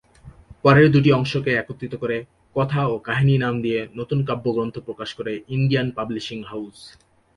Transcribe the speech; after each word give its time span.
পরে 0.63 0.81
দুটি 0.89 1.09
অংশকে 1.11 1.51
একত্রিত 1.55 1.93
করে 1.95 2.17
"কথা 2.55 2.81
ও 2.87 3.03
কাহিনী" 3.07 3.35
নাম 3.37 3.55
দিয়ে 3.65 3.79
নতুন 3.99 4.19
কাব্যগ্রন্থ 4.29 4.75
প্রকাশ 4.87 5.09
করে 5.13 5.33
ইন্ডিয়ান 5.55 5.87
পাবলিশিং 5.97 6.39
হাউস। 6.43 6.77